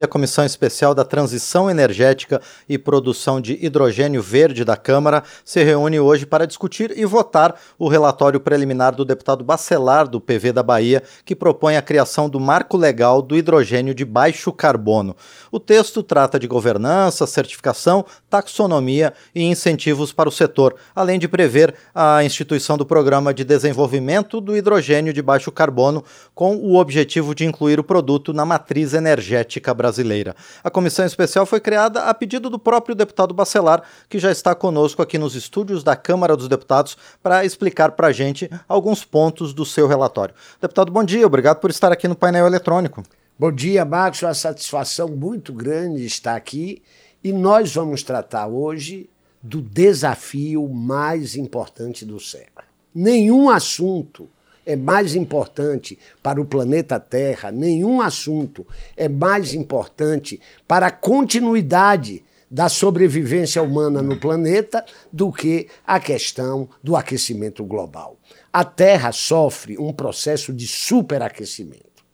A 0.00 0.06
Comissão 0.06 0.44
Especial 0.44 0.94
da 0.94 1.04
Transição 1.04 1.68
Energética 1.68 2.40
e 2.68 2.78
Produção 2.78 3.40
de 3.40 3.58
Hidrogênio 3.60 4.22
Verde 4.22 4.64
da 4.64 4.76
Câmara 4.76 5.24
se 5.44 5.60
reúne 5.64 5.98
hoje 5.98 6.24
para 6.24 6.46
discutir 6.46 6.96
e 6.96 7.04
votar 7.04 7.56
o 7.76 7.88
relatório 7.88 8.38
preliminar 8.38 8.94
do 8.94 9.04
deputado 9.04 9.42
Bacelar, 9.42 10.06
do 10.06 10.20
PV 10.20 10.52
da 10.52 10.62
Bahia, 10.62 11.02
que 11.24 11.34
propõe 11.34 11.76
a 11.76 11.82
criação 11.82 12.30
do 12.30 12.38
marco 12.38 12.76
legal 12.76 13.20
do 13.20 13.36
hidrogênio 13.36 13.92
de 13.92 14.04
baixo 14.04 14.52
carbono. 14.52 15.16
O 15.50 15.58
texto 15.58 16.00
trata 16.00 16.38
de 16.38 16.46
governança, 16.46 17.26
certificação, 17.26 18.04
taxonomia 18.30 19.12
e 19.34 19.42
incentivos 19.42 20.12
para 20.12 20.28
o 20.28 20.32
setor, 20.32 20.76
além 20.94 21.18
de 21.18 21.26
prever 21.26 21.74
a 21.92 22.22
instituição 22.22 22.78
do 22.78 22.86
Programa 22.86 23.34
de 23.34 23.42
Desenvolvimento 23.42 24.40
do 24.40 24.56
Hidrogênio 24.56 25.12
de 25.12 25.22
Baixo 25.22 25.50
Carbono, 25.50 26.04
com 26.36 26.54
o 26.54 26.76
objetivo 26.76 27.34
de 27.34 27.44
incluir 27.44 27.80
o 27.80 27.84
produto 27.84 28.32
na 28.32 28.44
matriz 28.44 28.94
energética 28.94 29.74
brasileira 29.74 29.87
brasileira. 29.88 30.36
A 30.62 30.70
comissão 30.70 31.06
especial 31.06 31.46
foi 31.46 31.60
criada 31.60 32.04
a 32.04 32.14
pedido 32.14 32.50
do 32.50 32.58
próprio 32.58 32.94
deputado 32.94 33.32
Bacelar, 33.32 33.82
que 34.08 34.18
já 34.18 34.30
está 34.30 34.54
conosco 34.54 35.02
aqui 35.02 35.18
nos 35.18 35.34
estúdios 35.34 35.82
da 35.82 35.96
Câmara 35.96 36.36
dos 36.36 36.48
Deputados 36.48 36.96
para 37.22 37.44
explicar 37.44 37.92
para 37.92 38.08
a 38.08 38.12
gente 38.12 38.50
alguns 38.68 39.04
pontos 39.04 39.54
do 39.54 39.64
seu 39.64 39.88
relatório. 39.88 40.34
Deputado, 40.60 40.92
bom 40.92 41.02
dia, 41.02 41.26
obrigado 41.26 41.58
por 41.58 41.70
estar 41.70 41.90
aqui 41.90 42.06
no 42.06 42.14
painel 42.14 42.46
eletrônico. 42.46 43.02
Bom 43.38 43.50
dia, 43.50 43.84
Marcos. 43.84 44.22
Uma 44.22 44.34
satisfação 44.34 45.08
muito 45.08 45.52
grande 45.52 46.04
estar 46.04 46.36
aqui 46.36 46.82
e 47.24 47.32
nós 47.32 47.74
vamos 47.74 48.02
tratar 48.02 48.46
hoje 48.46 49.08
do 49.42 49.62
desafio 49.62 50.68
mais 50.68 51.36
importante 51.36 52.04
do 52.04 52.20
século. 52.20 52.66
Nenhum 52.94 53.48
assunto 53.48 54.28
é 54.68 54.76
mais 54.76 55.14
importante 55.14 55.98
para 56.22 56.38
o 56.38 56.44
planeta 56.44 57.00
Terra, 57.00 57.50
nenhum 57.50 58.02
assunto 58.02 58.66
é 58.98 59.08
mais 59.08 59.54
importante 59.54 60.38
para 60.66 60.88
a 60.88 60.90
continuidade 60.90 62.22
da 62.50 62.68
sobrevivência 62.68 63.62
humana 63.62 64.02
no 64.02 64.20
planeta 64.20 64.84
do 65.10 65.32
que 65.32 65.68
a 65.86 65.98
questão 65.98 66.68
do 66.84 66.96
aquecimento 66.96 67.64
global. 67.64 68.18
A 68.52 68.62
Terra 68.62 69.10
sofre 69.10 69.78
um 69.78 69.90
processo 69.90 70.52
de 70.52 70.68
superaquecimento. 70.68 72.04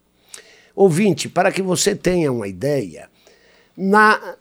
Ouvinte, 0.77 1.29
para 1.29 1.51
que 1.51 1.63
você 1.63 1.93
tenha 1.93 2.31
uma 2.31 2.47
ideia, 2.47 3.11
na, 3.77 4.37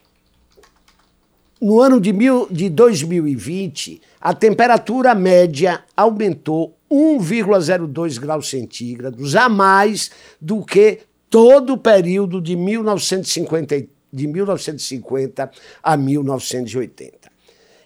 no 1.59 1.79
ano 1.79 1.99
de, 1.99 2.13
mil, 2.13 2.47
de 2.51 2.69
2020, 2.69 3.99
a 4.21 4.35
temperatura 4.35 5.15
média 5.15 5.83
aumentou 5.97 6.75
1,02 6.93 8.19
graus 8.19 8.49
centígrados 8.49 9.35
a 9.35 9.49
mais 9.49 10.11
do 10.39 10.63
que 10.63 10.99
todo 11.29 11.73
o 11.73 11.77
período 11.77 12.39
de 12.39 12.55
1950, 12.55 13.87
de 14.11 14.27
1950 14.27 15.51
a 15.81 15.97
1980. 15.97 17.31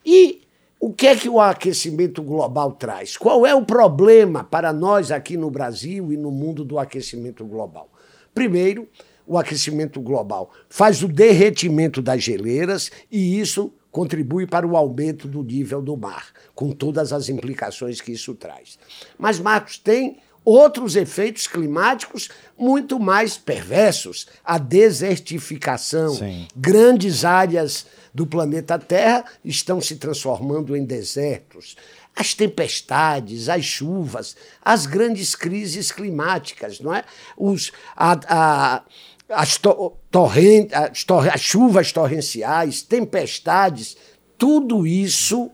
E 0.05 0.41
o 0.79 0.93
que 0.93 1.07
é 1.07 1.15
que 1.15 1.29
o 1.29 1.39
aquecimento 1.39 2.21
global 2.21 2.73
traz? 2.73 3.15
Qual 3.15 3.47
é 3.47 3.55
o 3.55 3.65
problema 3.65 4.43
para 4.43 4.73
nós 4.73 5.11
aqui 5.11 5.37
no 5.37 5.49
Brasil 5.49 6.11
e 6.11 6.17
no 6.17 6.29
mundo 6.29 6.65
do 6.65 6.77
aquecimento 6.77 7.45
global? 7.45 7.89
Primeiro, 8.33 8.87
o 9.25 9.37
aquecimento 9.37 9.99
global 10.01 10.51
faz 10.69 11.01
o 11.01 11.07
derretimento 11.07 12.01
das 12.01 12.21
geleiras 12.21 12.91
e 13.11 13.39
isso 13.39 13.73
contribui 13.97 14.45
para 14.45 14.67
o 14.67 14.77
aumento 14.77 15.27
do 15.27 15.41
nível 15.41 15.81
do 15.81 15.97
mar, 15.97 16.27
com 16.53 16.69
todas 16.69 17.11
as 17.11 17.29
implicações 17.29 17.99
que 17.99 18.11
isso 18.11 18.35
traz. 18.35 18.77
Mas, 19.17 19.39
Marcos, 19.39 19.79
tem 19.79 20.19
outros 20.45 20.95
efeitos 20.95 21.47
climáticos 21.47 22.29
muito 22.55 22.99
mais 22.99 23.39
perversos. 23.39 24.27
A 24.45 24.59
desertificação. 24.59 26.13
Sim. 26.13 26.47
Grandes 26.55 27.25
áreas 27.25 27.87
do 28.13 28.27
planeta 28.27 28.77
Terra 28.77 29.25
estão 29.43 29.81
se 29.81 29.95
transformando 29.95 30.77
em 30.77 30.85
desertos. 30.85 31.75
As 32.15 32.35
tempestades, 32.35 33.49
as 33.49 33.65
chuvas, 33.65 34.37
as 34.63 34.85
grandes 34.85 35.33
crises 35.33 35.91
climáticas, 35.91 36.79
não 36.79 36.93
é? 36.93 37.03
Os, 37.35 37.71
a, 37.95 38.19
a 38.29 38.83
as, 39.29 39.57
torrent, 39.57 40.73
as, 40.73 41.03
tor 41.03 41.27
as 41.29 41.41
chuvas 41.41 41.91
torrenciais, 41.91 42.81
tempestades, 42.81 43.97
tudo 44.37 44.85
isso 44.85 45.51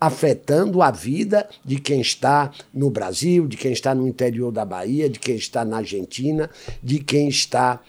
afetando 0.00 0.80
a 0.80 0.90
vida 0.90 1.48
de 1.62 1.78
quem 1.78 2.00
está 2.00 2.50
no 2.72 2.90
Brasil, 2.90 3.46
de 3.46 3.56
quem 3.56 3.72
está 3.72 3.94
no 3.94 4.08
interior 4.08 4.50
da 4.50 4.64
Bahia, 4.64 5.10
de 5.10 5.18
quem 5.18 5.36
está 5.36 5.64
na 5.64 5.78
Argentina, 5.78 6.48
de 6.82 7.00
quem 7.00 7.28
está 7.28 7.80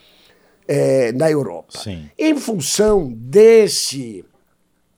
é, 0.68 1.10
na 1.12 1.30
Europa. 1.30 1.78
Sim. 1.78 2.10
Em 2.18 2.36
função 2.36 3.10
desse 3.12 4.24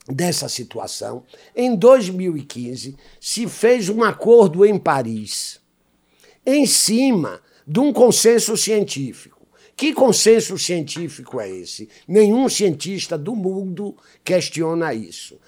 dessa 0.07 0.51
situação, 0.51 1.23
em 1.57 1.75
2015 1.75 2.95
se 3.19 3.49
fez 3.49 3.89
um 3.89 4.03
acordo 4.03 4.67
em 4.67 4.79
Paris, 4.79 5.61
em 6.45 6.67
cima 6.67 7.41
de 7.67 7.81
um 7.81 7.91
consenso 7.91 8.55
científico 8.55 9.34
que 9.77 9.93
consenso 9.93 10.59
científico 10.59 11.41
é 11.41 11.51
esse? 11.51 11.89
Nenhum 12.07 12.49
cientista 12.49 13.19
do 13.19 13.35
mundo 13.35 13.97
questiona 14.23 14.95
isso. 14.95 15.39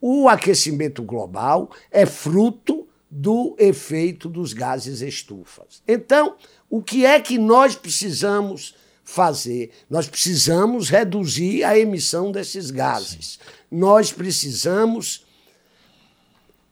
O 0.00 0.28
aquecimento 0.28 1.02
global 1.02 1.70
é 1.90 2.06
fruto 2.06 2.88
do 3.10 3.54
efeito 3.58 4.28
dos 4.28 4.52
gases 4.52 5.00
estufas. 5.00 5.82
Então, 5.86 6.36
o 6.68 6.82
que 6.82 7.04
é 7.04 7.20
que 7.20 7.38
nós 7.38 7.74
precisamos 7.74 8.74
fazer? 9.04 9.70
Nós 9.88 10.08
precisamos 10.08 10.88
reduzir 10.88 11.62
a 11.62 11.78
emissão 11.78 12.32
desses 12.32 12.70
gases. 12.70 13.38
Nós 13.70 14.12
precisamos 14.12 15.24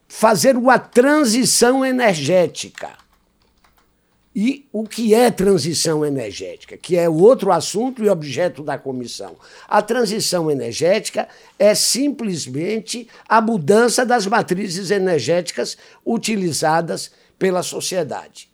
fazer 0.09 0.57
uma 0.57 0.79
transição 0.79 1.85
energética 1.85 3.04
e 4.35 4.67
o 4.73 4.85
que 4.85 5.15
é 5.15 5.31
transição 5.31 6.05
energética, 6.05 6.77
que 6.77 6.97
é 6.97 7.09
outro 7.09 7.53
assunto 7.53 8.03
e 8.03 8.09
objeto 8.09 8.65
da 8.65 8.77
comissão. 8.77 9.37
A 9.69 9.81
transição 9.81 10.51
energética 10.51 11.29
é 11.59 11.75
simplesmente 11.75 13.09
a 13.29 13.41
mudança 13.41 14.05
das 14.05 14.27
matrizes 14.27 14.91
energéticas 14.91 15.77
utilizadas 16.05 17.13
pela 17.39 17.63
sociedade. 17.63 18.51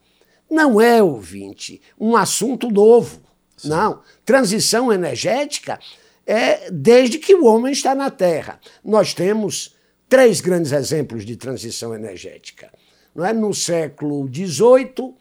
Não 0.51 0.81
é, 0.81 1.03
ouvinte, 1.03 1.81
um 1.99 2.15
assunto 2.17 2.71
novo. 2.71 3.21
Sim. 3.57 3.69
Não. 3.69 4.01
Transição 4.25 4.93
energética 4.93 5.79
é 6.27 6.71
desde 6.71 7.19
que 7.19 7.35
o 7.35 7.47
homem 7.47 7.73
está 7.73 7.95
na 7.95 8.11
Terra. 8.11 8.61
Nós 8.85 9.15
temos 9.15 9.77
três 10.09 10.41
grandes 10.41 10.73
exemplos 10.73 11.25
de 11.25 11.37
transição 11.37 11.95
energética. 11.95 12.71
Não 13.15 13.25
é? 13.25 13.33
No 13.33 13.55
século 13.55 14.29
XVIII, 14.33 15.15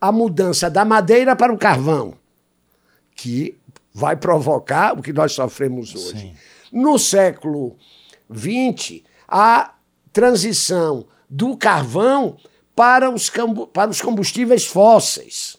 a 0.00 0.12
mudança 0.12 0.70
da 0.70 0.84
madeira 0.84 1.34
para 1.34 1.52
o 1.52 1.58
carvão, 1.58 2.14
que 3.14 3.58
vai 3.92 4.16
provocar 4.16 4.98
o 4.98 5.02
que 5.02 5.12
nós 5.12 5.32
sofremos 5.32 5.94
hoje. 5.94 6.18
Sim. 6.18 6.36
No 6.70 6.98
século 6.98 7.76
XX, 8.30 9.02
a 9.26 9.74
transição 10.12 11.06
do 11.28 11.56
carvão 11.56 12.36
para 12.74 13.10
os, 13.10 13.30
para 13.72 13.90
os 13.90 14.00
combustíveis 14.00 14.66
fósseis. 14.66 15.56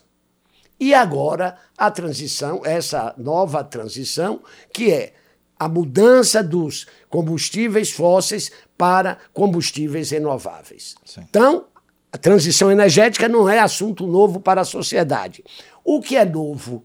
E 0.79 0.93
agora 0.93 1.57
a 1.75 1.89
transição, 1.89 2.61
essa 2.63 3.13
nova 3.17 3.63
transição, 3.63 4.41
que 4.71 4.91
é 4.91 5.13
a 5.59 5.67
mudança 5.67 6.43
dos 6.43 6.85
combustíveis 7.09 7.91
fósseis 7.91 8.51
para 8.77 9.17
combustíveis 9.33 10.11
renováveis. 10.11 10.95
Sim. 11.03 11.21
Então, 11.27 11.65
a 12.12 12.18
transição 12.18 12.72
energética 12.72 13.28
não 13.28 13.50
é 13.50 13.59
assunto 13.59 14.07
novo 14.07 14.40
para 14.40 14.62
a 14.62 14.66
sociedade. 14.66 15.44
O 15.84 16.01
que 16.01 16.16
é 16.16 16.25
novo 16.25 16.84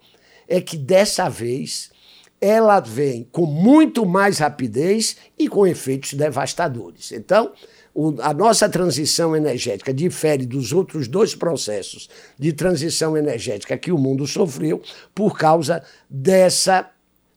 é 0.49 0.61
que 0.61 0.77
dessa 0.77 1.29
vez 1.29 1.91
ela 2.41 2.81
vem 2.81 3.29
com 3.31 3.47
muito 3.47 4.05
mais 4.05 4.39
rapidez 4.39 5.17
e 5.39 5.49
com 5.49 5.65
efeitos 5.65 6.15
devastadores. 6.15 7.13
Então, 7.13 7.53
o, 7.95 8.21
a 8.21 8.35
nossa 8.35 8.69
transição 8.69 9.37
energética 9.37 9.95
difere 9.95 10.45
dos 10.45 10.73
outros 10.73 11.07
dois 11.07 11.37
processos 11.37 12.09
de 12.37 12.53
transição 12.53 13.17
energética 13.17 13.79
que 13.79 13.93
o 13.93 13.99
mundo 13.99 14.27
sofreu 14.27 14.83
por 15.15 15.39
causa 15.39 15.85
dessa 16.11 16.91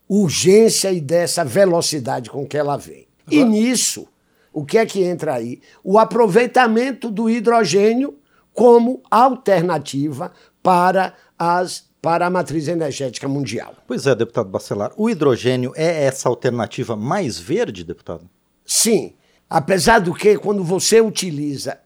urgência 0.09 0.91
e 0.91 0.99
dessa 0.99 1.43
velocidade 1.43 2.29
com 2.29 2.45
que 2.45 2.57
ela 2.57 2.77
vem. 2.77 3.07
E 3.29 3.43
nisso, 3.43 4.07
o 4.55 4.63
que 4.63 4.77
é 4.77 4.85
que 4.85 5.03
entra 5.03 5.33
aí? 5.33 5.59
O 5.83 5.99
aproveitamento 5.99 7.11
do 7.11 7.29
hidrogênio 7.29 8.17
como 8.53 9.03
alternativa 9.11 10.31
para 10.63 11.13
as 11.37 11.93
para 12.01 12.27
a 12.27 12.29
matriz 12.29 12.67
energética 12.67 13.27
mundial. 13.27 13.73
Pois 13.87 14.05
é, 14.05 14.13
deputado 14.13 14.47
Bacelar, 14.47 14.91
o 14.95 15.09
hidrogênio 15.09 15.73
é 15.75 16.03
essa 16.05 16.29
alternativa 16.29 16.95
mais 16.95 17.39
verde, 17.39 17.83
deputado? 17.83 18.29
Sim, 18.63 19.15
apesar 19.49 19.99
do 19.99 20.13
que 20.13 20.37
quando 20.37 20.63
você 20.63 21.01
utiliza 21.01 21.79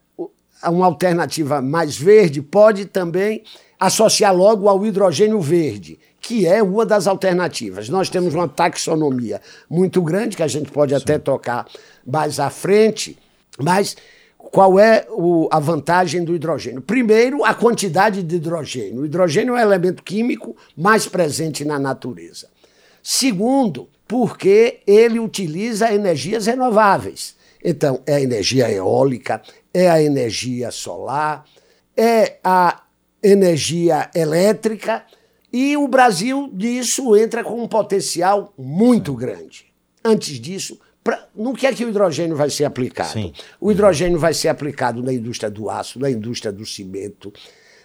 uma 0.65 0.85
alternativa 0.87 1.61
mais 1.61 1.95
verde, 1.95 2.41
pode 2.41 2.83
também 2.85 3.43
associar 3.79 4.35
logo 4.35 4.67
ao 4.67 4.85
hidrogênio 4.85 5.39
verde, 5.39 5.97
que 6.29 6.45
é 6.45 6.61
uma 6.61 6.85
das 6.85 7.07
alternativas. 7.07 7.89
Nós 7.89 8.07
temos 8.07 8.35
uma 8.35 8.47
taxonomia 8.47 9.41
muito 9.67 9.99
grande, 9.99 10.37
que 10.37 10.43
a 10.43 10.47
gente 10.47 10.69
pode 10.69 10.93
Sim. 10.93 11.01
até 11.01 11.17
tocar 11.17 11.65
mais 12.05 12.39
à 12.39 12.51
frente, 12.51 13.17
mas 13.57 13.97
qual 14.37 14.79
é 14.79 15.07
o, 15.09 15.49
a 15.51 15.59
vantagem 15.59 16.23
do 16.23 16.35
hidrogênio? 16.35 16.83
Primeiro, 16.83 17.43
a 17.43 17.55
quantidade 17.55 18.21
de 18.21 18.35
hidrogênio. 18.35 19.01
O 19.01 19.05
hidrogênio 19.07 19.55
é 19.55 19.59
o 19.59 19.67
elemento 19.67 20.03
químico 20.03 20.55
mais 20.77 21.07
presente 21.07 21.65
na 21.65 21.79
natureza. 21.79 22.47
Segundo, 23.01 23.89
porque 24.07 24.81
ele 24.85 25.19
utiliza 25.19 25.91
energias 25.91 26.45
renováveis. 26.45 27.35
Então, 27.65 28.03
é 28.05 28.17
a 28.17 28.21
energia 28.21 28.71
eólica, 28.71 29.41
é 29.73 29.89
a 29.89 29.99
energia 29.99 30.69
solar, 30.69 31.43
é 31.97 32.37
a 32.43 32.83
energia 33.23 34.11
elétrica, 34.13 35.03
e 35.51 35.75
o 35.75 35.87
Brasil 35.87 36.49
disso 36.53 37.15
entra 37.15 37.43
com 37.43 37.61
um 37.61 37.67
potencial 37.67 38.53
muito 38.57 39.13
grande. 39.13 39.65
Antes 40.03 40.39
disso, 40.39 40.79
pra, 41.03 41.27
no 41.35 41.53
que 41.53 41.65
é 41.65 41.73
que 41.73 41.83
o 41.83 41.89
hidrogênio 41.89 42.35
vai 42.35 42.49
ser 42.49 42.65
aplicado? 42.65 43.11
Sim. 43.11 43.33
O 43.59 43.71
hidrogênio 43.71 44.19
vai 44.19 44.33
ser 44.33 44.49
aplicado 44.49 45.01
na 45.01 45.11
indústria 45.11 45.49
do 45.49 45.69
aço, 45.69 45.99
na 45.99 46.09
indústria 46.09 46.51
do 46.51 46.65
cimento, 46.65 47.33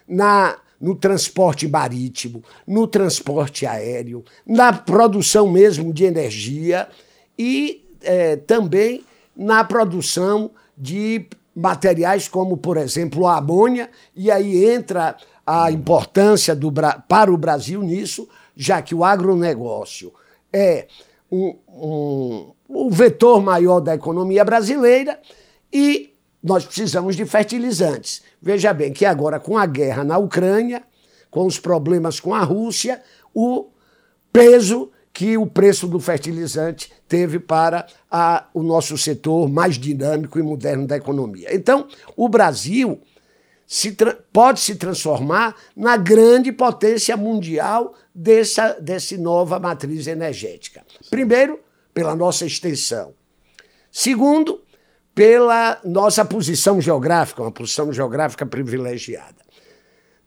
na, 0.07 0.59
no 0.81 0.95
transporte 0.95 1.67
marítimo, 1.67 2.45
no 2.67 2.87
transporte 2.87 3.67
aéreo, 3.67 4.25
na 4.47 4.73
produção 4.73 5.51
mesmo 5.51 5.93
de 5.93 6.05
energia 6.05 6.89
e 7.39 7.85
é, 8.03 8.37
também 8.37 9.03
na 9.35 9.65
produção 9.65 10.51
de 10.77 11.27
materiais 11.55 12.29
como, 12.29 12.57
por 12.57 12.77
exemplo, 12.77 13.27
a 13.27 13.37
amônia, 13.39 13.91
e 14.15 14.31
aí 14.31 14.65
entra 14.65 15.17
a 15.47 15.71
importância 15.71 16.55
do, 16.55 16.73
para 17.07 17.33
o 17.33 17.37
Brasil 17.37 17.83
nisso, 17.83 18.29
já 18.57 18.81
que 18.83 18.95
o 18.95 19.05
agronegócio 19.05 20.13
é 20.53 20.87
um, 21.31 21.57
um, 21.69 22.53
o 22.69 22.91
vetor 22.91 23.43
maior 23.43 23.81
da 23.81 23.95
economia 23.95 24.45
brasileira 24.45 25.21
e 25.73 26.15
nós 26.43 26.65
precisamos 26.65 27.17
de 27.17 27.25
fertilizantes. 27.25 28.23
Veja 28.41 28.73
bem 28.73 28.93
que 28.93 29.05
agora, 29.05 29.41
com 29.41 29.57
a 29.57 29.67
guerra 29.67 30.05
na 30.05 30.19
Ucrânia, 30.19 30.83
com 31.31 31.47
os 31.47 31.59
problemas 31.59 32.21
com 32.21 32.35
a 32.35 32.41
Rússia, 32.41 33.03
o 33.35 33.69
peso 34.33 34.91
que 35.15 35.39
o 35.39 35.47
preço 35.47 35.87
do 35.87 36.01
fertilizante 36.01 36.93
teve 37.07 37.39
para 37.39 37.87
a, 38.11 38.49
o 38.53 38.65
nosso 38.65 38.99
setor 38.99 39.49
mais 39.49 39.79
dinâmico 39.79 40.41
e 40.41 40.43
moderno 40.43 40.89
da 40.89 40.97
economia. 40.97 41.55
Então, 41.55 41.87
o 42.17 42.29
Brasil 42.29 43.01
se 43.65 43.97
pode 44.33 44.59
se 44.59 44.75
transformar 44.75 45.55
na 45.77 45.97
grande 45.97 46.51
potência 46.51 47.17
mundial 47.17 47.95
dessa, 48.13 48.73
dessa 48.81 49.17
nova 49.17 49.61
matriz 49.61 50.09
energética. 50.09 50.85
Primeiro, 51.09 51.61
pela 51.95 52.17
nossa 52.17 52.45
extensão. 52.45 53.15
Segundo, 53.93 54.63
pela 55.15 55.81
nossa 55.85 56.25
posição 56.25 56.81
geográfica, 56.81 57.41
uma 57.41 57.53
posição 57.53 57.93
geográfica 57.93 58.45
privilegiada. 58.45 59.45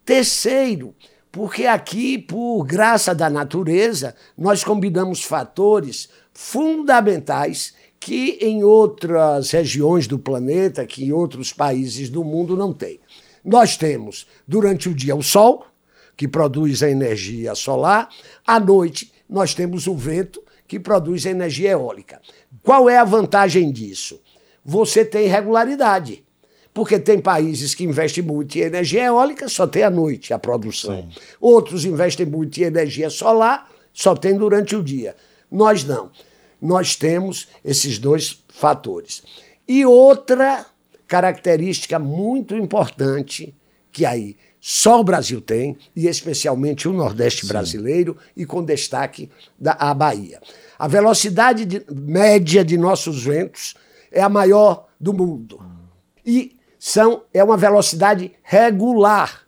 Terceiro, 0.05 0.95
porque 1.31 1.65
aqui, 1.65 2.17
por 2.17 2.63
graça 2.63 3.13
da 3.13 3.29
natureza, 3.29 4.15
nós 4.37 4.63
combinamos 4.63 5.23
fatores 5.23 6.09
fundamentais 6.33 7.73
que 7.99 8.37
em 8.41 8.63
outras 8.63 9.51
regiões 9.51 10.07
do 10.07 10.19
planeta, 10.19 10.85
que 10.85 11.05
em 11.05 11.11
outros 11.11 11.51
países 11.51 12.09
do 12.09 12.23
mundo 12.23 12.55
não 12.55 12.71
tem. 12.71 12.99
Nós 13.43 13.77
temos, 13.77 14.27
durante 14.47 14.89
o 14.89 14.93
dia, 14.93 15.15
o 15.15 15.23
sol, 15.23 15.65
que 16.15 16.27
produz 16.27 16.81
a 16.83 16.89
energia 16.89 17.53
solar, 17.55 18.09
à 18.45 18.59
noite, 18.59 19.11
nós 19.29 19.53
temos 19.53 19.87
o 19.87 19.95
vento, 19.95 20.43
que 20.67 20.79
produz 20.79 21.25
energia 21.25 21.71
eólica. 21.71 22.21
Qual 22.61 22.89
é 22.89 22.97
a 22.97 23.05
vantagem 23.05 23.71
disso? 23.71 24.21
Você 24.65 25.05
tem 25.05 25.27
regularidade. 25.27 26.25
Porque 26.77 26.99
tem 26.99 27.19
países 27.19 27.73
que 27.73 27.83
investem 27.83 28.23
muito 28.23 28.55
em 28.55 28.61
energia 28.61 29.05
eólica, 29.05 29.49
só 29.49 29.65
tem 29.65 29.81
à 29.81 29.89
noite 29.89 30.31
a 30.31 30.37
produção. 30.37 30.95
Sim. 30.95 31.09
Outros 31.41 31.85
investem 31.85 32.23
muito 32.23 32.55
em 32.59 32.65
energia 32.65 33.09
solar, 33.09 33.67
só 33.91 34.15
tem 34.15 34.37
durante 34.37 34.75
o 34.75 34.83
dia. 34.83 35.15
Nós 35.49 35.83
não. 35.83 36.11
Nós 36.61 36.95
temos 36.95 37.47
esses 37.65 37.97
dois 37.97 38.43
fatores. 38.49 39.23
E 39.67 39.87
outra 39.87 40.67
característica 41.07 41.97
muito 41.97 42.55
importante 42.55 43.55
que 43.91 44.05
aí 44.05 44.37
só 44.61 44.99
o 44.99 45.03
Brasil 45.03 45.41
tem, 45.41 45.75
e 45.95 46.05
especialmente 46.05 46.87
o 46.87 46.93
Nordeste 46.93 47.41
Sim. 47.41 47.47
brasileiro, 47.47 48.15
e 48.35 48.45
com 48.45 48.63
destaque 48.63 49.31
da 49.59 49.71
a 49.79 49.95
Bahia. 49.95 50.39
A 50.77 50.87
velocidade 50.87 51.65
de, 51.65 51.83
média 51.91 52.63
de 52.63 52.77
nossos 52.77 53.23
ventos 53.23 53.73
é 54.11 54.21
a 54.21 54.29
maior 54.29 54.85
do 54.99 55.11
mundo. 55.11 55.59
E 56.23 56.56
são, 56.79 57.23
é 57.33 57.43
uma 57.43 57.57
velocidade 57.57 58.31
regular. 58.43 59.41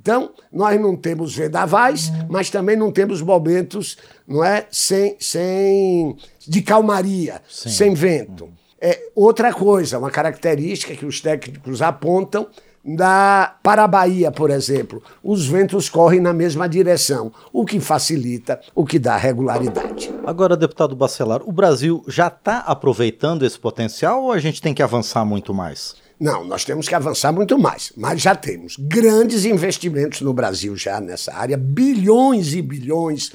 Então, 0.00 0.30
nós 0.50 0.80
não 0.80 0.96
temos 0.96 1.36
vendavais, 1.36 2.10
mas 2.28 2.48
também 2.48 2.74
não 2.74 2.90
temos 2.90 3.20
momentos 3.20 3.98
não 4.26 4.42
é, 4.42 4.66
sem, 4.70 5.14
sem 5.20 6.16
de 6.40 6.62
calmaria, 6.62 7.42
Sim. 7.48 7.68
sem 7.68 7.94
vento. 7.94 8.48
É 8.80 8.98
outra 9.14 9.52
coisa, 9.52 9.98
uma 9.98 10.10
característica 10.10 10.94
que 10.94 11.04
os 11.04 11.20
técnicos 11.20 11.82
apontam 11.82 12.46
da, 12.82 13.56
para 13.62 13.84
a 13.84 13.86
Bahia, 13.86 14.32
por 14.32 14.50
exemplo, 14.50 15.02
os 15.22 15.46
ventos 15.46 15.90
correm 15.90 16.18
na 16.18 16.32
mesma 16.32 16.66
direção, 16.66 17.30
o 17.52 17.66
que 17.66 17.78
facilita, 17.78 18.58
o 18.74 18.86
que 18.86 18.98
dá 18.98 19.18
regularidade. 19.18 20.10
Agora, 20.24 20.56
deputado 20.56 20.96
Bacelar, 20.96 21.42
o 21.44 21.52
Brasil 21.52 22.02
já 22.08 22.28
está 22.28 22.60
aproveitando 22.60 23.44
esse 23.44 23.58
potencial 23.58 24.24
ou 24.24 24.32
a 24.32 24.38
gente 24.38 24.62
tem 24.62 24.72
que 24.72 24.82
avançar 24.82 25.26
muito 25.26 25.52
mais? 25.52 25.94
Não, 26.20 26.44
nós 26.44 26.66
temos 26.66 26.86
que 26.86 26.94
avançar 26.94 27.32
muito 27.32 27.58
mais, 27.58 27.94
mas 27.96 28.20
já 28.20 28.34
temos 28.34 28.76
grandes 28.78 29.46
investimentos 29.46 30.20
no 30.20 30.34
Brasil 30.34 30.76
já 30.76 31.00
nessa 31.00 31.32
área, 31.32 31.56
bilhões 31.56 32.52
e 32.52 32.60
bilhões 32.60 33.32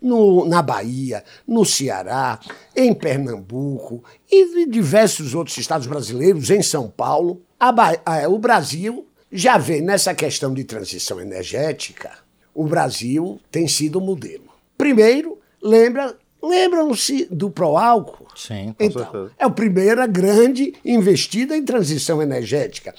no, 0.00 0.46
na 0.46 0.62
Bahia, 0.62 1.22
no 1.46 1.66
Ceará, 1.66 2.40
em 2.74 2.94
Pernambuco 2.94 4.02
e 4.30 4.62
em 4.62 4.70
diversos 4.70 5.34
outros 5.34 5.58
estados 5.58 5.86
brasileiros, 5.86 6.48
em 6.50 6.62
São 6.62 6.88
Paulo. 6.88 7.42
A, 7.60 7.74
o 8.26 8.38
Brasil 8.38 9.06
já 9.30 9.58
vê 9.58 9.82
nessa 9.82 10.14
questão 10.14 10.54
de 10.54 10.64
transição 10.64 11.20
energética, 11.20 12.10
o 12.54 12.64
Brasil 12.64 13.38
tem 13.50 13.68
sido 13.68 13.98
o 13.98 14.00
modelo. 14.00 14.48
Primeiro, 14.78 15.38
lembra, 15.62 16.16
lembram-se 16.42 17.26
do 17.30 17.50
Proálcool? 17.50 18.28
Sim, 18.34 18.74
com 18.76 18.84
então, 18.84 19.02
certeza. 19.02 19.32
É 19.38 19.44
a 19.44 19.50
primeira 19.50 20.06
grande 20.06 20.74
investida 20.84 21.56
em 21.56 21.64
transição 21.64 22.22
energética. 22.22 22.94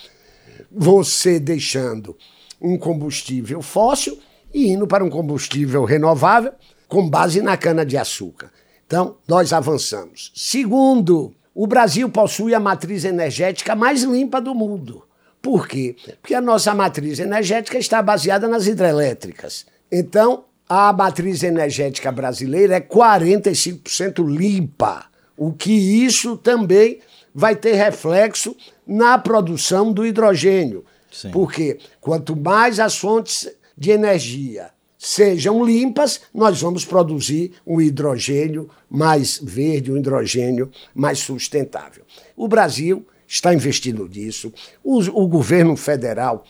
Você 0.71 1.39
deixando 1.39 2.15
um 2.61 2.77
combustível 2.77 3.61
fóssil 3.61 4.19
e 4.53 4.69
indo 4.69 4.87
para 4.87 5.03
um 5.03 5.09
combustível 5.09 5.83
renovável 5.85 6.51
com 6.87 7.09
base 7.09 7.41
na 7.41 7.55
cana-de-açúcar. 7.55 8.51
Então, 8.85 9.17
nós 9.27 9.53
avançamos. 9.53 10.31
Segundo, 10.35 11.33
o 11.53 11.67
Brasil 11.67 12.09
possui 12.09 12.55
a 12.55 12.59
matriz 12.59 13.05
energética 13.05 13.75
mais 13.75 14.03
limpa 14.03 14.41
do 14.41 14.55
mundo. 14.55 15.03
Por 15.41 15.67
quê? 15.67 15.95
Porque 16.21 16.33
a 16.33 16.41
nossa 16.41 16.73
matriz 16.73 17.19
energética 17.19 17.77
está 17.77 18.01
baseada 18.01 18.47
nas 18.47 18.67
hidrelétricas. 18.67 19.65
Então, 19.91 20.45
a 20.69 20.93
matriz 20.93 21.41
energética 21.41 22.11
brasileira 22.11 22.75
é 22.75 22.79
45% 22.79 24.23
limpa, 24.23 25.05
o 25.35 25.51
que 25.51 25.71
isso 25.71 26.37
também 26.37 26.99
vai 27.33 27.55
ter 27.55 27.73
reflexo 27.73 28.55
na 28.85 29.17
produção 29.17 29.91
do 29.91 30.05
hidrogênio. 30.05 30.85
Sim. 31.11 31.31
Porque 31.31 31.79
quanto 31.99 32.35
mais 32.35 32.79
as 32.79 32.95
fontes 32.95 33.49
de 33.75 33.89
energia 33.89 34.69
sejam 34.95 35.65
limpas, 35.65 36.21
nós 36.33 36.61
vamos 36.61 36.85
produzir 36.85 37.53
um 37.65 37.81
hidrogênio 37.81 38.69
mais 38.89 39.39
verde, 39.41 39.91
um 39.91 39.97
hidrogênio 39.97 40.69
mais 40.93 41.19
sustentável. 41.19 42.03
O 42.35 42.47
Brasil 42.47 43.07
está 43.25 43.53
investindo 43.53 44.07
nisso, 44.07 44.53
o, 44.83 44.99
o 44.99 45.27
governo 45.27 45.75
federal 45.77 46.43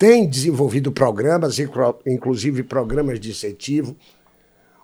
tem 0.00 0.26
desenvolvido 0.26 0.90
programas, 0.90 1.58
inclusive 2.06 2.62
programas 2.62 3.20
de 3.20 3.32
incentivo, 3.32 3.94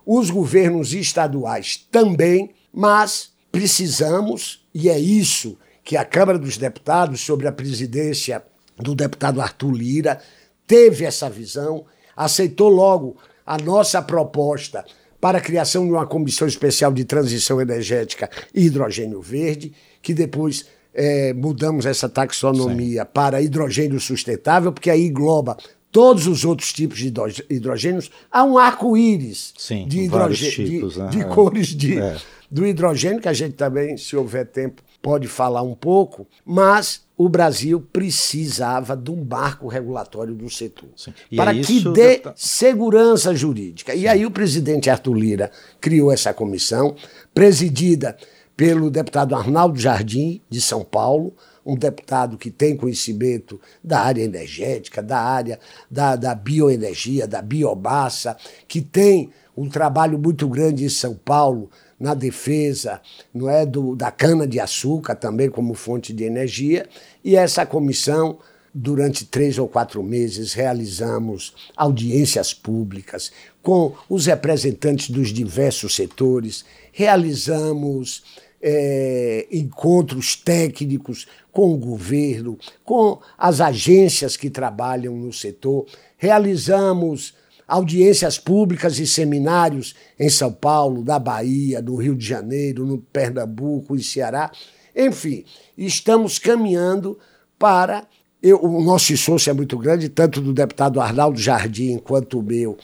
os 0.04 0.28
governos 0.28 0.92
estaduais 0.92 1.88
também, 1.90 2.50
mas 2.70 3.32
precisamos, 3.50 4.68
e 4.74 4.90
é 4.90 4.98
isso 4.98 5.56
que 5.82 5.96
a 5.96 6.04
Câmara 6.04 6.38
dos 6.38 6.58
Deputados, 6.58 7.22
sobre 7.22 7.48
a 7.48 7.52
presidência 7.52 8.44
do 8.76 8.94
deputado 8.94 9.40
Arthur 9.40 9.72
Lira, 9.72 10.20
teve 10.66 11.06
essa 11.06 11.30
visão 11.30 11.86
aceitou 12.14 12.68
logo 12.68 13.16
a 13.46 13.56
nossa 13.56 14.02
proposta 14.02 14.84
para 15.18 15.38
a 15.38 15.40
criação 15.40 15.86
de 15.86 15.92
uma 15.92 16.06
comissão 16.06 16.46
especial 16.46 16.92
de 16.92 17.06
transição 17.06 17.58
energética 17.58 18.28
e 18.54 18.66
hidrogênio 18.66 19.22
verde, 19.22 19.72
que 20.02 20.12
depois 20.12 20.66
é, 20.96 21.34
mudamos 21.34 21.84
essa 21.84 22.08
taxonomia 22.08 23.02
Sim. 23.02 23.08
para 23.12 23.42
hidrogênio 23.42 24.00
sustentável, 24.00 24.72
porque 24.72 24.90
aí 24.90 25.06
engloba 25.06 25.56
todos 25.92 26.26
os 26.26 26.44
outros 26.44 26.72
tipos 26.72 26.98
de 26.98 27.12
hidrogênios, 27.50 28.10
há 28.32 28.42
um 28.42 28.58
arco-íris 28.58 29.54
de 29.86 30.00
hidrogênio, 30.00 30.88
de, 30.88 30.98
né? 30.98 31.08
de 31.08 31.20
é. 31.20 31.24
cores 31.24 31.68
de, 31.68 31.98
é. 31.98 32.16
do 32.50 32.66
hidrogênio, 32.66 33.20
que 33.20 33.28
a 33.28 33.32
gente 33.32 33.54
também, 33.54 33.96
se 33.96 34.16
houver 34.16 34.46
tempo, 34.46 34.82
pode 35.02 35.28
falar 35.28 35.62
um 35.62 35.74
pouco, 35.74 36.26
mas 36.44 37.02
o 37.16 37.28
Brasil 37.28 37.80
precisava 37.92 38.96
de 38.96 39.10
um 39.10 39.24
marco 39.24 39.68
regulatório 39.68 40.34
do 40.34 40.50
setor 40.50 40.88
para 41.34 41.54
é 41.56 41.60
que 41.62 41.80
dê 41.92 42.22
segurança 42.34 43.34
jurídica. 43.34 43.94
E 43.94 44.08
aí 44.08 44.26
o 44.26 44.30
presidente 44.30 44.90
Arthur 44.90 45.14
Lira 45.14 45.50
criou 45.80 46.12
essa 46.12 46.34
comissão, 46.34 46.94
presidida 47.32 48.16
pelo 48.56 48.90
deputado 48.90 49.34
Arnaldo 49.34 49.78
Jardim, 49.78 50.40
de 50.48 50.60
São 50.60 50.84
Paulo, 50.84 51.34
um 51.64 51.76
deputado 51.76 52.38
que 52.38 52.50
tem 52.50 52.76
conhecimento 52.76 53.60
da 53.82 54.00
área 54.00 54.22
energética, 54.22 55.02
da 55.02 55.18
área 55.18 55.58
da, 55.90 56.16
da 56.16 56.34
bioenergia, 56.34 57.26
da 57.26 57.42
biomassa, 57.42 58.36
que 58.66 58.80
tem 58.80 59.30
um 59.56 59.68
trabalho 59.68 60.18
muito 60.18 60.48
grande 60.48 60.84
em 60.84 60.88
São 60.88 61.14
Paulo 61.14 61.70
na 61.98 62.14
defesa 62.14 63.00
não 63.32 63.48
é 63.48 63.64
do, 63.64 63.96
da 63.96 64.10
cana-de-açúcar 64.10 65.14
também 65.14 65.48
como 65.48 65.74
fonte 65.74 66.12
de 66.12 66.24
energia. 66.24 66.86
E 67.24 67.36
essa 67.36 67.64
comissão, 67.64 68.38
durante 68.72 69.24
três 69.24 69.58
ou 69.58 69.66
quatro 69.66 70.02
meses, 70.02 70.52
realizamos 70.52 71.54
audiências 71.74 72.52
públicas 72.52 73.32
com 73.62 73.94
os 74.08 74.26
representantes 74.26 75.10
dos 75.10 75.32
diversos 75.32 75.96
setores, 75.96 76.64
realizamos 76.92 78.22
é, 78.68 79.46
encontros 79.52 80.34
técnicos 80.34 81.28
com 81.52 81.72
o 81.72 81.78
governo, 81.78 82.58
com 82.84 83.20
as 83.38 83.60
agências 83.60 84.36
que 84.36 84.50
trabalham 84.50 85.16
no 85.16 85.32
setor, 85.32 85.86
realizamos 86.18 87.32
audiências 87.68 88.40
públicas 88.40 88.98
e 88.98 89.06
seminários 89.06 89.94
em 90.18 90.28
São 90.28 90.52
Paulo, 90.52 91.04
na 91.04 91.16
Bahia, 91.16 91.80
no 91.80 91.94
Rio 91.94 92.16
de 92.16 92.26
Janeiro, 92.26 92.84
no 92.84 92.98
Pernambuco 92.98 93.94
e 93.94 94.02
Ceará. 94.02 94.50
Enfim, 94.96 95.44
estamos 95.78 96.36
caminhando 96.40 97.16
para. 97.56 98.04
Eu, 98.42 98.64
o 98.64 98.82
nosso 98.82 99.12
esforço 99.12 99.48
é 99.48 99.52
muito 99.52 99.78
grande, 99.78 100.08
tanto 100.08 100.40
do 100.40 100.52
deputado 100.52 101.00
Arnaldo 101.00 101.38
Jardim 101.38 101.98
quanto 101.98 102.40
o 102.40 102.42
meu, 102.42 102.76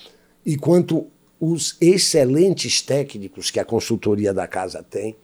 e 0.47 0.57
quanto 0.57 1.09
os 1.41 1.77
excelentes 1.81 2.81
técnicos 2.81 3.51
que 3.51 3.59
a 3.59 3.65
consultoria 3.65 4.33
da 4.33 4.47
casa 4.47 4.81
tem. 4.81 5.17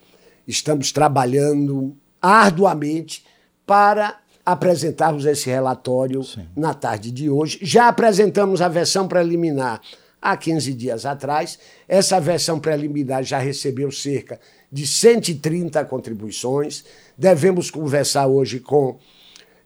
Estamos 0.49 0.93
trabalhando 0.93 1.95
arduamente 2.23 3.23
para 3.67 4.19
apresentarmos 4.47 5.27
esse 5.27 5.51
relatório 5.51 6.25
Sim. 6.25 6.47
na 6.57 6.73
tarde 6.73 7.11
de 7.11 7.29
hoje. 7.29 7.59
Já 7.61 7.89
apresentamos 7.89 8.63
a 8.63 8.69
versão 8.69 9.07
preliminar 9.07 9.79
há 10.23 10.35
15 10.35 10.73
dias 10.73 11.05
atrás. 11.05 11.59
Essa 11.87 12.19
versão 12.19 12.59
preliminar 12.59 13.23
já 13.23 13.39
recebeu 13.39 13.93
cerca 13.93 14.41
de 14.73 14.87
130 14.87 15.85
contribuições. 15.85 16.83
Devemos 17.17 17.71
conversar 17.71 18.27
hoje 18.27 18.59
com 18.59 18.99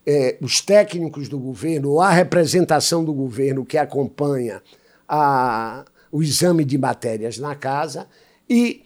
é, 0.05 0.37
os 0.41 0.61
técnicos 0.61 1.29
do 1.29 1.39
governo, 1.39 1.91
ou 1.91 2.01
a 2.01 2.11
representação 2.11 3.05
do 3.05 3.13
governo 3.13 3.65
que 3.65 3.79
acompanha 3.79 4.61
a, 5.09 5.85
o 6.11 6.25
exame 6.25 6.65
de 6.65 6.77
matérias 6.77 7.39
na 7.39 7.55
casa. 7.55 8.09
E 8.51 8.83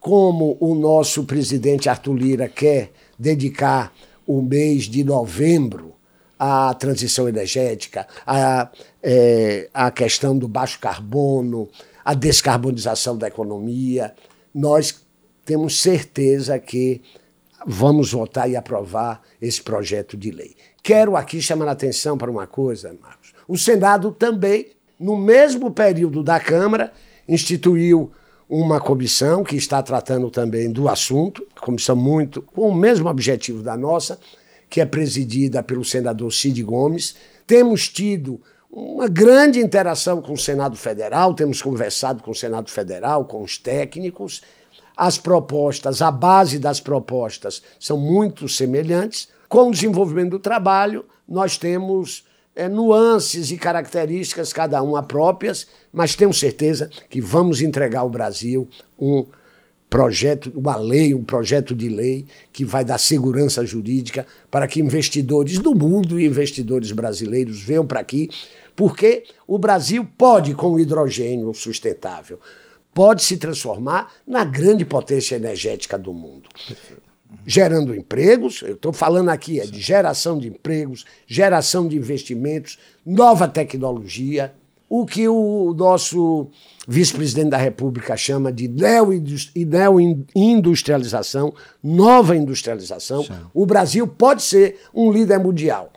como 0.00 0.56
o 0.58 0.74
nosso 0.74 1.24
presidente 1.24 1.88
Arthur 1.88 2.14
Lira 2.14 2.48
quer 2.48 2.90
dedicar 3.18 3.92
o 4.26 4.40
mês 4.40 4.84
de 4.84 5.04
novembro 5.04 5.94
à 6.38 6.72
transição 6.72 7.28
energética, 7.28 8.06
à, 8.26 8.70
é, 9.02 9.68
à 9.74 9.90
questão 9.90 10.36
do 10.36 10.48
baixo 10.48 10.80
carbono, 10.80 11.68
à 12.02 12.14
descarbonização 12.14 13.18
da 13.18 13.28
economia, 13.28 14.14
nós 14.54 15.04
temos 15.44 15.82
certeza 15.82 16.58
que 16.58 17.02
vamos 17.66 18.12
votar 18.12 18.50
e 18.50 18.56
aprovar 18.56 19.20
esse 19.40 19.60
projeto 19.62 20.16
de 20.16 20.30
lei. 20.30 20.56
Quero 20.82 21.14
aqui 21.14 21.42
chamar 21.42 21.68
a 21.68 21.72
atenção 21.72 22.16
para 22.16 22.30
uma 22.30 22.46
coisa, 22.46 22.96
Marcos. 23.02 23.34
O 23.46 23.58
Senado 23.58 24.12
também, 24.12 24.68
no 24.98 25.14
mesmo 25.14 25.70
período 25.70 26.22
da 26.22 26.40
Câmara, 26.40 26.90
instituiu 27.28 28.10
uma 28.50 28.80
comissão 28.80 29.44
que 29.44 29.54
está 29.54 29.80
tratando 29.80 30.28
também 30.28 30.72
do 30.72 30.88
assunto, 30.88 31.46
comissão 31.60 31.94
muito 31.94 32.42
com 32.42 32.68
o 32.68 32.74
mesmo 32.74 33.08
objetivo 33.08 33.62
da 33.62 33.76
nossa, 33.76 34.18
que 34.68 34.80
é 34.80 34.84
presidida 34.84 35.62
pelo 35.62 35.84
senador 35.84 36.32
Cid 36.32 36.60
Gomes. 36.64 37.14
Temos 37.46 37.88
tido 37.88 38.40
uma 38.68 39.06
grande 39.06 39.60
interação 39.60 40.20
com 40.20 40.32
o 40.32 40.38
Senado 40.38 40.76
Federal, 40.76 41.32
temos 41.32 41.62
conversado 41.62 42.24
com 42.24 42.32
o 42.32 42.34
Senado 42.34 42.68
Federal, 42.68 43.24
com 43.24 43.40
os 43.40 43.56
técnicos. 43.56 44.42
As 44.96 45.16
propostas, 45.16 46.02
a 46.02 46.10
base 46.10 46.58
das 46.58 46.80
propostas 46.80 47.62
são 47.78 47.96
muito 47.96 48.48
semelhantes. 48.48 49.28
Com 49.48 49.68
o 49.68 49.72
desenvolvimento 49.72 50.30
do 50.30 50.38
trabalho, 50.40 51.04
nós 51.28 51.56
temos 51.56 52.24
é, 52.60 52.68
nuances 52.68 53.50
e 53.50 53.56
características, 53.56 54.52
cada 54.52 54.82
uma 54.82 55.02
próprias, 55.02 55.66
mas 55.90 56.14
tenho 56.14 56.32
certeza 56.32 56.90
que 57.08 57.18
vamos 57.18 57.62
entregar 57.62 58.00
ao 58.00 58.10
Brasil 58.10 58.68
um 58.98 59.24
projeto, 59.88 60.52
uma 60.54 60.76
lei, 60.76 61.14
um 61.14 61.24
projeto 61.24 61.74
de 61.74 61.88
lei 61.88 62.26
que 62.52 62.62
vai 62.62 62.84
dar 62.84 62.98
segurança 62.98 63.64
jurídica 63.64 64.26
para 64.50 64.68
que 64.68 64.78
investidores 64.78 65.58
do 65.58 65.74
mundo 65.74 66.20
e 66.20 66.26
investidores 66.26 66.92
brasileiros 66.92 67.62
venham 67.62 67.86
para 67.86 68.00
aqui, 68.00 68.28
porque 68.76 69.24
o 69.46 69.58
Brasil 69.58 70.06
pode, 70.18 70.54
com 70.54 70.72
o 70.72 70.78
hidrogênio 70.78 71.54
sustentável, 71.54 72.38
pode 72.92 73.22
se 73.22 73.38
transformar 73.38 74.12
na 74.26 74.44
grande 74.44 74.84
potência 74.84 75.34
energética 75.34 75.98
do 75.98 76.12
mundo 76.12 76.48
gerando 77.50 77.94
empregos. 77.96 78.62
Eu 78.62 78.74
estou 78.74 78.92
falando 78.92 79.28
aqui 79.28 79.58
é 79.58 79.66
de 79.66 79.80
geração 79.80 80.38
de 80.38 80.46
empregos, 80.46 81.04
geração 81.26 81.88
de 81.88 81.96
investimentos, 81.96 82.78
nova 83.04 83.48
tecnologia, 83.48 84.54
o 84.88 85.04
que 85.04 85.28
o 85.28 85.74
nosso 85.76 86.46
vice-presidente 86.86 87.50
da 87.50 87.56
República 87.56 88.16
chama 88.16 88.52
de 88.52 88.68
neo-industrialização, 88.68 91.52
nova 91.82 92.36
industrialização. 92.36 93.24
Sim. 93.24 93.32
O 93.52 93.66
Brasil 93.66 94.06
pode 94.06 94.44
ser 94.44 94.78
um 94.94 95.10
líder 95.10 95.40
mundial 95.40 95.92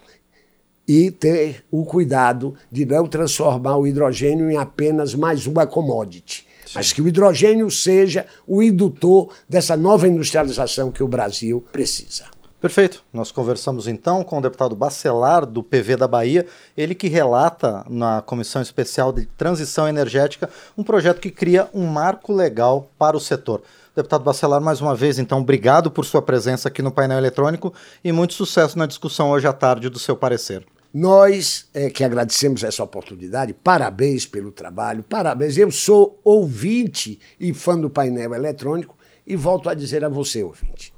e 0.88 1.12
ter 1.12 1.63
o 1.69 1.86
cuidado 1.86 2.55
de 2.72 2.83
não 2.83 3.05
transformar 3.05 3.77
o 3.77 3.86
hidrogênio 3.86 4.50
em 4.50 4.57
apenas 4.57 5.13
mais 5.13 5.45
uma 5.45 5.67
commodity 5.67 6.48
mas 6.73 6.91
que 6.91 7.01
o 7.01 7.07
hidrogênio 7.07 7.69
seja 7.69 8.25
o 8.47 8.61
indutor 8.61 9.33
dessa 9.47 9.75
nova 9.75 10.07
industrialização 10.07 10.91
que 10.91 11.03
o 11.03 11.07
Brasil 11.07 11.63
precisa. 11.71 12.25
Perfeito. 12.63 13.03
Nós 13.11 13.29
conversamos 13.29 13.89
então 13.89 14.23
com 14.23 14.37
o 14.37 14.41
deputado 14.41 14.73
Bacelar, 14.73 15.45
do 15.45 15.61
PV 15.61 15.97
da 15.97 16.07
Bahia, 16.07 16.45
ele 16.77 16.95
que 16.95 17.09
relata 17.09 17.83
na 17.89 18.21
Comissão 18.21 18.61
Especial 18.61 19.11
de 19.11 19.25
Transição 19.25 19.85
Energética 19.85 20.49
um 20.77 20.81
projeto 20.81 21.19
que 21.19 21.29
cria 21.29 21.67
um 21.73 21.85
marco 21.85 22.31
legal 22.31 22.89
para 22.97 23.17
o 23.17 23.19
setor. 23.19 23.63
Deputado 23.93 24.23
Bacelar, 24.23 24.61
mais 24.61 24.79
uma 24.79 24.95
vez, 24.95 25.19
então, 25.19 25.41
obrigado 25.41 25.91
por 25.91 26.05
sua 26.05 26.21
presença 26.21 26.69
aqui 26.69 26.81
no 26.81 26.89
painel 26.89 27.17
eletrônico 27.17 27.73
e 28.01 28.13
muito 28.13 28.33
sucesso 28.33 28.79
na 28.79 28.85
discussão 28.85 29.31
hoje 29.31 29.45
à 29.45 29.51
tarde 29.51 29.89
do 29.89 29.99
seu 29.99 30.15
parecer. 30.15 30.65
Nós 30.93 31.67
é, 31.73 31.89
que 31.89 32.03
agradecemos 32.03 32.63
essa 32.63 32.83
oportunidade, 32.83 33.51
parabéns 33.51 34.27
pelo 34.27 34.51
trabalho, 34.51 35.01
parabéns. 35.01 35.57
Eu 35.57 35.71
sou 35.71 36.19
ouvinte 36.23 37.19
e 37.39 37.51
fã 37.51 37.75
do 37.75 37.89
painel 37.89 38.35
eletrônico 38.35 38.95
e 39.25 39.35
volto 39.35 39.69
a 39.69 39.73
dizer 39.73 40.05
a 40.05 40.09
você, 40.09 40.43
ouvinte: 40.43 40.93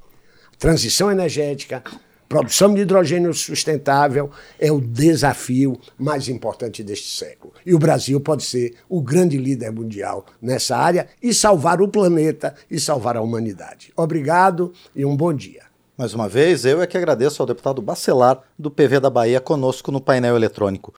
transição 0.58 1.10
energética, 1.10 1.82
produção 2.28 2.74
de 2.74 2.82
hidrogênio 2.82 3.32
sustentável 3.32 4.30
é 4.58 4.70
o 4.70 4.82
desafio 4.82 5.80
mais 5.96 6.28
importante 6.28 6.84
deste 6.84 7.16
século. 7.16 7.54
E 7.64 7.74
o 7.74 7.78
Brasil 7.78 8.20
pode 8.20 8.44
ser 8.44 8.74
o 8.90 9.00
grande 9.00 9.38
líder 9.38 9.72
mundial 9.72 10.26
nessa 10.42 10.76
área 10.76 11.08
e 11.22 11.32
salvar 11.32 11.80
o 11.80 11.88
planeta 11.88 12.54
e 12.70 12.78
salvar 12.78 13.16
a 13.16 13.22
humanidade. 13.22 13.94
Obrigado 13.96 14.74
e 14.94 15.06
um 15.06 15.16
bom 15.16 15.32
dia. 15.32 15.64
Mais 15.98 16.12
uma 16.12 16.28
vez, 16.28 16.66
eu 16.66 16.82
é 16.82 16.86
que 16.86 16.98
agradeço 16.98 17.42
ao 17.42 17.46
deputado 17.46 17.80
Bacelar, 17.80 18.42
do 18.58 18.70
PV 18.70 19.00
da 19.00 19.08
Bahia, 19.08 19.40
conosco 19.40 19.90
no 19.90 19.98
painel 19.98 20.36
eletrônico. 20.36 20.92